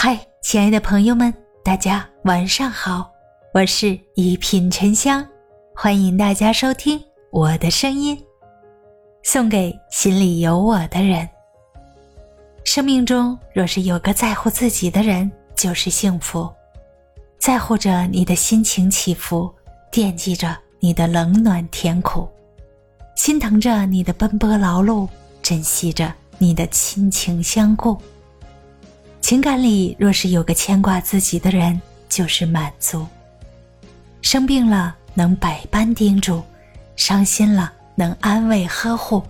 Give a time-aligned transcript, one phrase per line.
[0.00, 3.10] 嗨，亲爱的朋友们，大家晚上好，
[3.52, 5.26] 我是一品沉香，
[5.74, 7.02] 欢迎大家收听
[7.32, 8.16] 我的声音，
[9.24, 11.28] 送给心里有我的人。
[12.62, 16.48] 生命中若是有个在乎自己的人，就是幸福，
[17.40, 19.52] 在乎着你的心情起伏，
[19.90, 22.28] 惦记着你的冷暖甜苦，
[23.16, 25.08] 心疼着你的奔波劳碌，
[25.42, 28.00] 珍惜着你的亲情相顾。
[29.28, 31.78] 情感里若是有个牵挂自己的人，
[32.08, 33.06] 就是满足。
[34.22, 36.42] 生病了能百般叮嘱，
[36.96, 39.22] 伤心了能安慰呵护，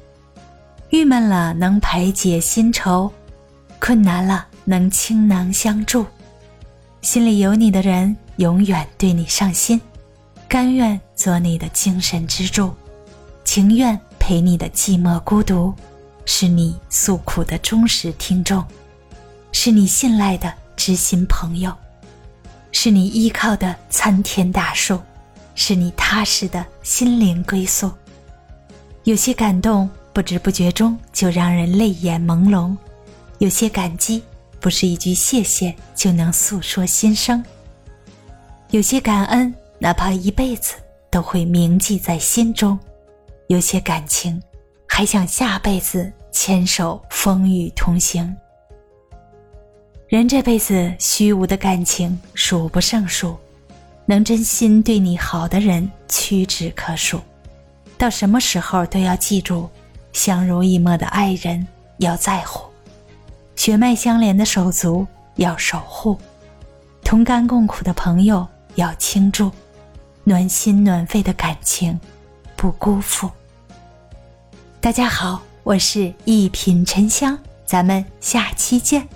[0.91, 3.13] 郁闷了能排解心愁，
[3.81, 6.07] 困难了能倾囊相助。
[7.03, 9.81] 心里有你的人，永远对你上心，
[10.47, 12.73] 甘愿做你的精神支柱，
[13.43, 15.75] 情愿陪你的寂寞孤独，
[16.25, 18.65] 是你诉苦的忠实听众。
[19.53, 21.75] 是你信赖的知心朋友，
[22.73, 25.01] 是你依靠的参天大树，
[25.55, 27.91] 是你踏实的心灵归宿。
[29.05, 32.77] 有些感动不知不觉中就让人泪眼朦胧，
[33.39, 34.23] 有些感激
[34.61, 37.43] 不是一句谢谢就能诉说心声，
[38.71, 40.75] 有些感恩哪怕一辈子
[41.11, 42.79] 都会铭记在心中，
[43.47, 44.41] 有些感情
[44.87, 48.37] 还想下辈子牵手风雨同行。
[50.09, 53.37] 人这辈子虚无的感情数不胜数，
[54.07, 57.21] 能真心对你好的人屈指可数。
[57.99, 59.69] 到什么时候都要记住，
[60.15, 61.67] 相濡以沫的爱人
[61.99, 62.65] 要在乎，
[63.55, 66.17] 血脉相连的手足要守护，
[67.05, 69.53] 同甘共苦的朋友要倾注，
[70.25, 72.01] 暖心暖肺的感情
[72.57, 73.31] 不辜负。
[74.81, 79.07] 大家好，我是一品沉香，咱们下期见。